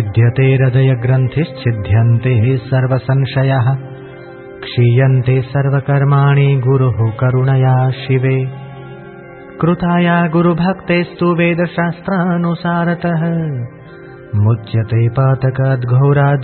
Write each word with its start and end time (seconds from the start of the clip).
भिद्यते 0.00 0.54
हृदयग्रन्थिश्चिध्यन्ते 0.54 2.56
सर्वसंशयः। 2.56 3.76
क्षीयन्ते 4.60 5.40
सर्वकर्माणि 5.40 6.62
गुरुः 6.66 6.92
करुणया 6.92 7.90
शिवे। 7.90 8.48
कृताया 9.60 10.28
गुरुभक्तेस्तु 10.28 11.26
वेदशास्त्रानुसारतः। 11.26 13.24
मुच्यते 14.34 15.08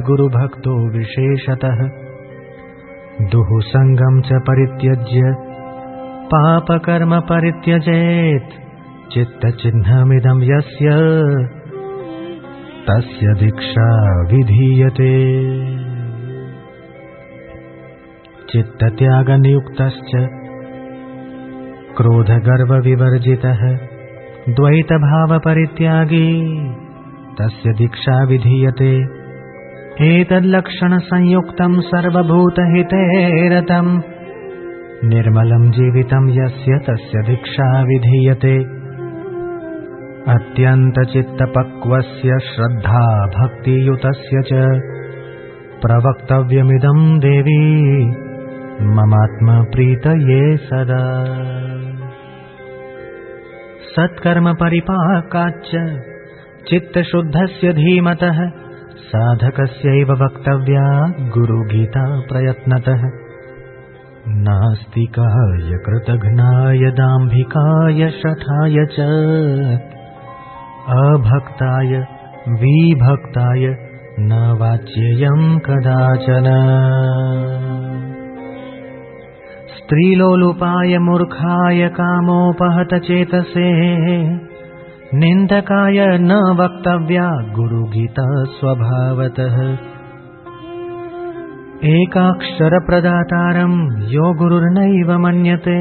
गुरुभक्तो 0.03 0.99
विशेषतः। 0.99 1.91
दुः 3.31 3.61
सङ्गम् 3.61 4.23
च 4.23 4.29
परित्यज्य 4.33 5.35
पापकर्म 6.35 7.21
परित्यजेत्। 7.21 8.51
चित्तचिह्नमिदम् 9.13 10.43
यस्य 10.43 10.89
तस्य 12.91 13.27
दीक्षा 13.35 13.87
विधीयते। 14.23 15.15
चित्तत्यागनियुक्तश्च 18.51 20.13
क्रोधगर्वविवर्जितः 21.97 23.63
द्वैतभावपरित्यागी 24.49 26.29
तस्य 27.41 27.73
दीक्षा 27.73 28.25
विधीयते। 28.25 28.93
एतल्लक्षणसंयुक्तम् 30.21 31.81
सर्वभूतहिते 31.81 33.03
रतम् 33.49 34.01
निर्मलम् 35.05 35.71
जीवितम् 35.71 36.31
यस्य 36.31 36.79
तस्य 36.79 37.23
दीक्षा 37.23 37.83
विधीयते 37.83 38.76
अत्यन्तचित्तपक्वस्य 40.29 42.23
श्रद्धा 42.23 43.27
भक्तियुतस्य 43.27 44.43
च 44.43 44.81
प्रवक्तव्यमिदम् 45.83 47.19
देवी 47.19 48.05
ममात्मप्रीतये 48.97 50.57
सदा। 50.57 51.05
सत्कर्मपरिपाकाच्च 53.93 56.01
चित्तशुद्धस्य 56.69 57.73
धीमतः 57.73 58.51
साधकस्यैव 58.99 60.13
वक्तव्या 60.13 61.15
गुरुगीता 61.29 62.21
प्रयत्नतः। 62.21 63.09
नास्तिकाय 64.29 65.79
कृतघ्नाय 65.87 66.79
दाम्भिकाय 66.79 68.11
शठाय 68.11 68.87
च 68.87 69.01
अभक्ताय 70.95 71.93
विभक्ताय 72.49 73.65
न 74.19 74.57
वाच्येयम् 74.61 75.59
कदाचन। 75.61 76.47
स्त्रीलोलुपाय 79.77 80.99
मूर्खाय 80.99 81.89
कामोपहतचेतसे 81.89 83.67
निन्दकाय 85.15 85.99
न 86.19 86.39
वक्तव्या 86.61 87.27
गुरुगीता 87.57 88.29
स्वभावतः 88.45 89.59
एकाक्षरप्रदातारम् 91.97 93.77
यो 94.15 94.33
गुरुर्नैव 94.35 95.19
मन्यते 95.19 95.81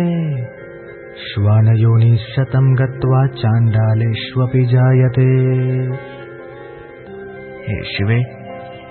श्वानयोनिशतम् 1.15 2.75
गत्वा 2.75 3.27
चाण्डालेष्वपि 3.27 4.65
जायते। 4.65 5.23
हे 7.67 7.83
शिवे, 7.83 8.23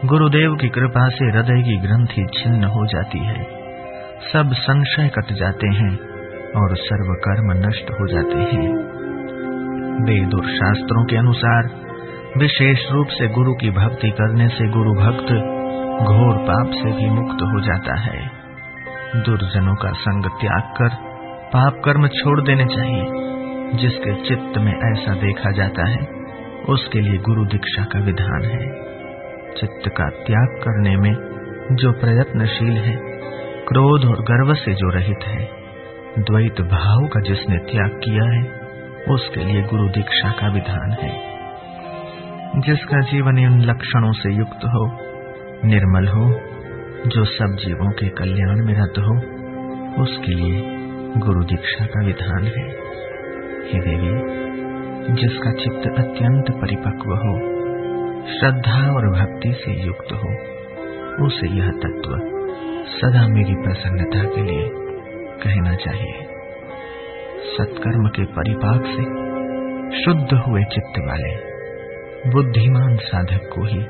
गुरुदेव 0.05 0.55
की 0.55 0.69
कृपा 0.69 1.09
से 1.09 1.31
हृदय 1.31 1.63
की 1.63 1.77
ग्रंथि 1.77 2.27
छिन्न 2.35 2.65
हो 2.65 2.87
जाती 2.87 3.19
है। 3.19 3.43
सब 4.33 4.53
संशय 4.53 5.09
कट 5.09 5.33
जाते 5.33 5.67
हैं 5.67 5.99
और 6.57 6.77
सर्व 6.77 7.15
कर्म 7.15 7.69
नष्ट 7.69 7.91
हो 7.91 8.07
जाते 8.07 8.57
हैं। 8.57 8.73
वेद 10.05 10.35
और 10.35 10.47
शास्त्रों 10.47 11.05
के 11.05 11.17
अनुसार, 11.17 11.71
विशेष 12.39 12.79
रूप 12.93 13.07
से 13.07 13.29
गुरु 13.29 13.55
की 13.55 13.71
भक्ति 13.71 14.11
करने 14.11 14.49
से 14.49 14.69
गुरु 14.69 14.95
भक्त 14.95 15.33
घोर 16.05 16.39
पाप 16.39 16.67
से 16.67 16.93
भी 16.93 17.11
मुक्त 17.11 17.43
हो 17.43 17.61
जाता 17.61 18.01
है। 18.01 18.31
दुर्जनों 19.17 19.75
का 19.75 19.91
संग 19.91 20.25
त्याग 20.25 20.63
कर 20.63 21.14
पाप 21.57 21.83
कर्म 21.85 22.09
छोड़ 22.09 22.41
देने 22.41 22.65
चाहिए। 22.65 23.07
जिसके 23.77 24.29
चित्त 24.29 24.59
में 24.59 24.73
ऐसा 24.73 25.15
देखा 25.15 25.51
जाता 25.51 25.89
है, 25.89 26.09
उसके 26.69 27.01
लिए 27.01 27.19
गुरु 27.19 27.45
दीक्षा 27.45 27.85
का 27.85 27.99
विधान 27.99 28.45
है। 28.45 28.69
चित्त 29.61 29.89
का 29.89 30.09
त्याग 30.09 30.49
करने 30.59 30.97
में 30.97 31.15
जो 31.73 31.93
प्रयत्नशील 31.93 32.73
है, 32.73 32.97
क्रोध 33.69 34.05
और 34.05 34.23
गर्व 34.23 34.55
से 34.55 34.75
जो 34.75 34.89
रहित 34.89 35.25
है, 35.27 35.49
द्वैत 36.19 36.61
भाव 36.61 37.07
का 37.07 37.21
जिसने 37.21 37.57
त्याग 37.57 37.91
किया 37.91 38.25
है, 38.25 38.61
उसके 39.15 39.45
लिए 39.45 39.63
गुरु 39.63 39.89
दीक्षा 39.89 40.31
का 40.31 40.49
विधान 40.49 40.93
है। 40.93 41.21
जिसका 42.61 43.01
जीवन 43.01 43.39
इन 43.39 43.61
लक्षणों 43.61 44.13
से 44.13 44.35
युक्त 44.35 44.65
हो, 44.65 44.99
निर्मल 45.65 46.07
हो, 46.07 46.41
जो 47.07 47.25
सब 47.25 47.57
जीवों 47.67 47.91
के 47.91 48.09
कल्याण 48.09 48.67
में 48.67 48.75
रत 48.75 48.95
हो, 48.99 49.35
उसके 50.03 50.33
लिए 50.33 50.74
गुरु 51.17 51.45
दीक्षा 51.45 51.87
का 51.87 52.07
विधान 52.07 52.45
है। 52.45 52.69
हे 53.67 53.81
देवी, 53.81 54.09
जिसका 55.15 55.53
चित्त 55.53 55.99
अत्यंत 55.99 56.45
परिपक्व 56.51 57.11
हो, 57.11 57.39
श्रद्धा 58.39 58.93
और 58.93 59.11
भक्ति 59.11 59.53
से 59.53 59.87
युक्त 59.87 60.13
हो, 60.13 60.31
उसे 61.27 61.49
यह 61.49 61.71
तत्व 61.71 62.11
सदा 62.87 63.29
मेरी 63.29 63.55
प्रसन्नता 63.55 64.25
के 64.25 64.43
लिए 64.43 64.69
कहना 65.39 65.75
चाहिए। 65.75 66.27
सत्कर्म 67.59 68.09
के 68.09 68.25
परिपाक 68.25 68.83
से 68.83 69.25
शुद्ध 70.05 70.39
हुए 70.49 70.63
चित्त 70.63 70.99
वाले, 70.99 71.37
बुद्धिमान 72.31 72.97
साधक 72.97 73.51
को 73.55 73.65
ही 73.65 73.85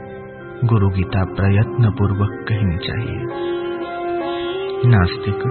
गुरु 0.67 0.89
गीता 0.89 1.25
प्रयत्न 1.25 1.91
पूर्वक 1.91 2.47
कहनी 2.49 2.77
चाहिए। 2.77 3.21
नास्तिक, 4.87 5.43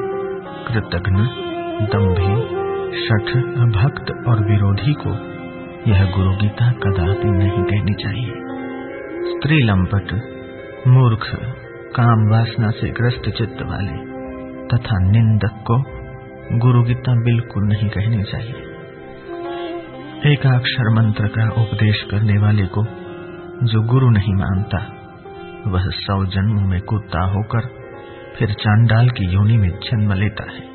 कृतघ्न 0.68 1.50
दम्भी 1.84 2.36
शठ, 3.06 3.38
भक्त 3.78 4.12
और 4.28 4.48
विरोधी 4.50 4.94
को 4.94 5.10
यह 5.92 6.12
गुरु 6.12 6.32
गीता 6.32 6.72
कदापि 6.72 7.30
नहीं 7.30 7.64
कहनी 7.64 7.94
चाहिए। 7.94 8.34
स्त्री 9.32 9.64
लंपट 9.64 10.14
मूर्ख, 10.88 11.30
काम 11.96 12.30
वासना 12.32 12.70
से 12.70 12.90
ग्रस्त 12.90 13.30
चित्त 13.30 13.62
वाले 13.62 13.98
तथा 14.68 15.00
निंदक 15.12 15.64
को 15.72 15.78
गुरु 16.58 16.84
गीता 16.84 17.24
बिल्कुल 17.24 17.64
नहीं 17.64 17.90
कहनी 17.90 18.24
चाहिए। 18.24 18.70
एकाक्षर 20.34 20.90
मंत्र 20.94 21.28
का 21.28 21.50
उपदेश 21.62 22.02
करने 22.12 22.38
वाले 22.38 22.66
को 22.66 22.86
जो 23.64 23.82
गुरु 23.82 24.10
नहीं 24.10 24.34
मानता, 24.34 24.78
वह 25.68 25.84
सौ 25.86 26.26
जन्म 26.26 26.70
में 26.70 26.82
कुत्ता 26.82 27.26
होकर 27.26 27.68
फिर 28.38 28.54
चांडाल 28.54 29.10
की 29.10 29.26
योनि 29.34 29.58
में 29.58 29.70
जन्म 29.70 30.14
लेता 30.14 30.52
है। 30.52 30.73